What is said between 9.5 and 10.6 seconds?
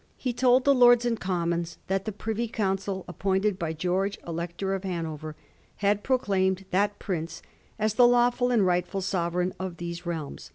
of these realms.